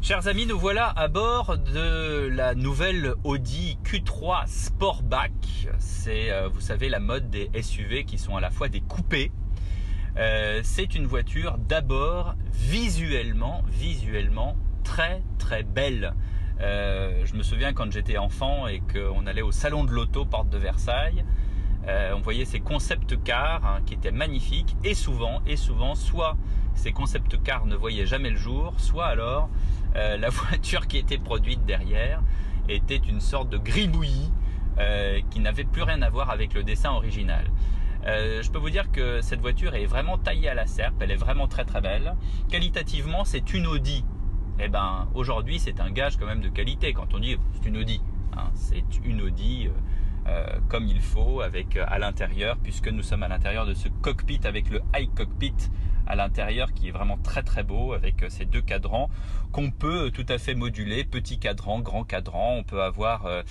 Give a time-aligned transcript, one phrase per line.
[0.00, 5.32] Chers amis, nous voilà à bord de la nouvelle Audi Q3 Sportback.
[5.78, 9.32] C'est, euh, vous savez, la mode des SUV qui sont à la fois des coupés.
[10.16, 16.14] Euh, c'est une voiture d'abord visuellement, visuellement très très belle.
[16.60, 20.48] Euh, je me souviens quand j'étais enfant et qu'on allait au salon de l'auto porte
[20.48, 21.24] de Versailles.
[22.14, 26.36] On voyait ces concept cars hein, qui étaient magnifiques et souvent, et souvent, soit
[26.78, 29.50] ces concept cars ne voyaient jamais le jour, soit alors
[29.96, 32.22] euh, la voiture qui était produite derrière
[32.68, 34.30] était une sorte de gribouillis
[34.78, 37.44] euh, qui n'avait plus rien à voir avec le dessin original.
[38.06, 41.10] Euh, je peux vous dire que cette voiture est vraiment taillée à la serpe, elle
[41.10, 42.14] est vraiment très très belle.
[42.48, 44.04] Qualitativement, c'est une Audi.
[44.60, 47.76] Eh ben, aujourd'hui, c'est un gage quand même de qualité quand on dit c'est une
[47.76, 48.00] Audi.
[48.36, 48.50] Hein.
[48.54, 49.68] c'est une Audi
[50.68, 54.70] comme il faut, avec à l'intérieur, puisque nous sommes à l'intérieur de ce cockpit avec
[54.70, 55.54] le high cockpit
[56.08, 59.10] à l'intérieur qui est vraiment très très beau avec euh, ces deux cadrans
[59.52, 62.56] qu'on peut euh, tout à fait moduler, petit cadran, grand cadran.
[62.56, 63.42] On peut avoir euh,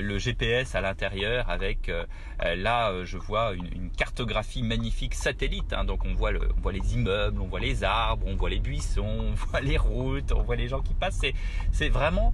[0.00, 1.90] le GPS à l'intérieur avec
[2.40, 5.72] là je vois une, cartographie magnifique satellite.
[5.72, 5.84] Hein.
[5.84, 8.60] donc on voit, le, on voit les immeubles, on voit les arbres, on voit les
[8.60, 11.22] buissons, on voit les routes, on voit les gens qui passent.
[11.72, 12.32] C'est vraiment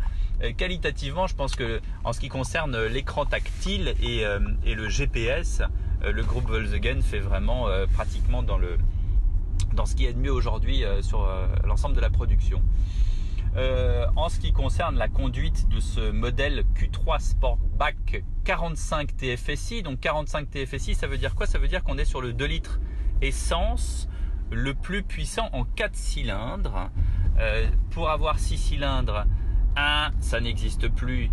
[0.56, 4.24] qualitativement, je pense que en ce qui concerne l'écran tactile et,
[4.64, 5.62] et, le GPS,
[6.02, 8.42] le groupe Volkswagen fait vraiment pratiquement
[9.74, 12.62] dans ce qui est de mieux aujourd'hui euh, sur euh, l'ensemble de la production.
[13.56, 20.00] Euh, en ce qui concerne la conduite de ce modèle Q3 Sportback 45 TFSI, donc
[20.00, 21.46] 45 TFSI, ça veut dire quoi?
[21.46, 22.80] Ça veut dire qu'on est sur le 2 litres
[23.20, 24.08] essence
[24.50, 26.90] le plus puissant en 4 cylindres.
[27.90, 29.24] pour avoir 6 cylindres,
[29.76, 31.30] 1, ça n'existe plus.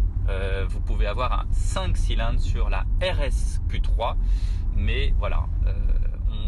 [0.67, 4.15] vous pouvez avoir un 5 cylindres sur la RS Q3.
[4.75, 5.45] Mais voilà,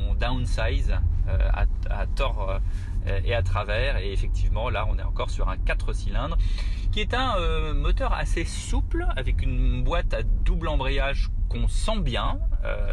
[0.10, 0.94] on downsize
[1.28, 1.50] euh,
[1.90, 2.60] à, tort
[3.08, 3.98] euh, et à travers.
[3.98, 6.38] Et effectivement, là, on est encore sur un 4 cylindres
[6.92, 12.00] qui est un euh, moteur assez souple avec une boîte à double embrayage qu'on sent
[12.00, 12.40] bien.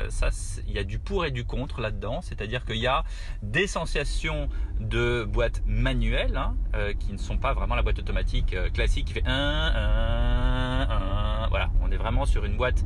[0.08, 0.30] ça,
[0.66, 3.04] il y a du pour et du contre là-dedans, c'est-à-dire qu'il y a
[3.42, 4.48] des sensations
[4.80, 6.56] de boîte manuelle hein,
[6.98, 11.48] qui ne sont pas vraiment la boîte automatique classique qui fait 1, 1, 1.
[11.48, 12.84] Voilà, on est vraiment sur une boîte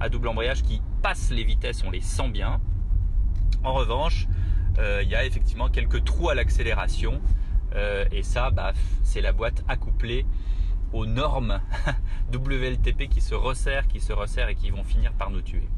[0.00, 2.60] à double embrayage qui passe les vitesses, on les sent bien.
[3.62, 4.26] En revanche,
[4.78, 7.20] euh, il y a effectivement quelques trous à l'accélération.
[7.74, 8.72] Euh, et ça, bah,
[9.02, 10.26] c'est la boîte accouplée
[10.92, 11.60] aux normes
[12.32, 15.68] WLTP qui se resserrent, qui se resserrent et qui vont finir par nous tuer.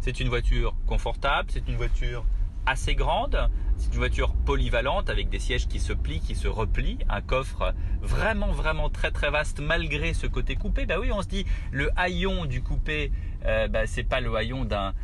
[0.00, 2.24] C'est une voiture confortable, c'est une voiture
[2.66, 3.50] assez grande.
[3.78, 7.74] C'est une voiture polyvalente avec des sièges qui se plient, qui se replient, un coffre
[8.00, 10.86] vraiment vraiment très très vaste malgré ce côté coupé.
[10.86, 13.12] Bah oui, on se dit le haillon du coupé,
[13.44, 14.94] euh, bah, c'est pas le haillon d'un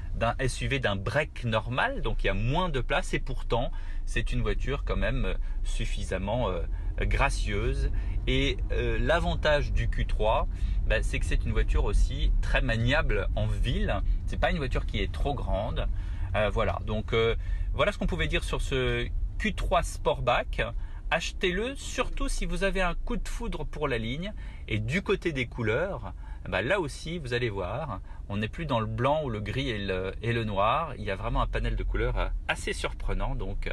[0.47, 3.71] SUV, d'un break normal, donc il y a moins de place et pourtant
[4.07, 5.35] c'est une voiture quand même
[5.65, 6.63] suffisamment euh,
[7.01, 7.91] gracieuse.
[8.27, 10.47] Et euh, l'avantage du Q3,
[10.87, 14.01] bah, c'est que c'est une voiture aussi très maniable en ville.
[14.27, 15.89] C'est pas une voiture qui est trop grande.
[16.35, 17.37] Euh, voilà, donc euh,
[17.75, 19.07] voilà ce qu'on pouvait dire sur ce
[19.39, 20.63] Q3 Sportback.
[21.11, 24.33] Achetez-le surtout si vous avez un coup de foudre pour la ligne.
[24.67, 26.15] Et du côté des couleurs,
[26.49, 28.01] bah, là aussi, vous allez voir,
[28.31, 30.95] on n'est plus dans le blanc ou le gris et le, noir.
[30.97, 33.35] Il y a vraiment un panel de couleurs euh, assez surprenant.
[33.35, 33.69] Donc,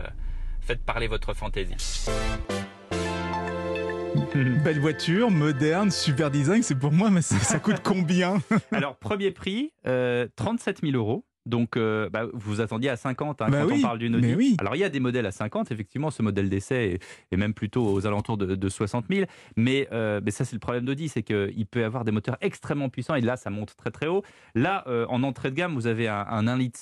[0.59, 2.07] faites parler votre fantaisie.
[4.35, 8.39] Belle voiture, moderne, super design, c'est pour moi, mais ça, coûte combien?
[8.71, 9.71] Alors, premier prix,
[10.35, 11.25] 37 000 euros.
[11.49, 14.55] Donc, euh, bah, vous vous attendiez à 50 hein, bah quand on parle d'une Audi.
[14.59, 16.99] Alors, il y a des modèles à 50, effectivement, ce modèle d'essai
[17.31, 19.25] est, même plutôt aux alentours de, 60 000.
[19.57, 23.15] Euh, mais, ça, c'est le problème d'Audi, c'est qu'il peut avoir des moteurs extrêmement puissants
[23.15, 24.23] et là, ça monte très très haut.
[24.55, 26.79] Là, euh, en entrée de gamme, vous avez un, un 1,5 litre,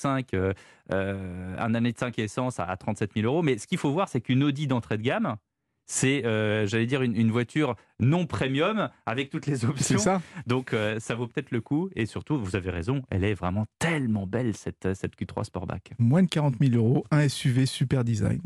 [0.90, 3.42] un 1 litre 5 essence à 37 000 euros.
[3.42, 5.38] Mais ce qu'il faut voir, c'est qu'une Audi d'entrée de gamme,
[5.88, 9.98] c'est, euh, j'allais dire, une, voiture non premium avec toutes les options.
[9.98, 10.22] Ça.
[10.46, 11.90] Donc, euh, ça vaut peut-être le coup.
[11.96, 15.94] Et surtout, vous avez raison, elle est vraiment tellement belle, cette, cette Q3 Sportback.
[15.98, 18.42] Moins de 40 000 euros, un SUV super design.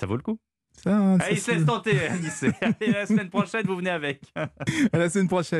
[0.00, 0.38] Ça vaut le coup.
[0.82, 1.98] Ça, Allez, il se laisse tenter,
[2.62, 4.22] Allez, la semaine prochaine, vous venez avec.
[4.34, 4.48] à
[4.96, 5.58] la semaine prochaine.